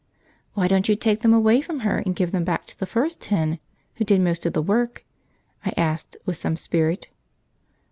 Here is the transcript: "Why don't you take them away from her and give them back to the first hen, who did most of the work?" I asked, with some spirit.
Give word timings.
"Why 0.55 0.67
don't 0.67 0.89
you 0.89 0.95
take 0.95 1.19
them 1.21 1.31
away 1.31 1.61
from 1.61 1.81
her 1.81 1.99
and 1.99 2.15
give 2.15 2.31
them 2.31 2.43
back 2.43 2.65
to 2.65 2.79
the 2.79 2.87
first 2.87 3.25
hen, 3.25 3.59
who 3.97 4.03
did 4.03 4.19
most 4.19 4.47
of 4.47 4.53
the 4.53 4.59
work?" 4.63 5.05
I 5.63 5.73
asked, 5.77 6.17
with 6.25 6.37
some 6.37 6.57
spirit. 6.57 7.07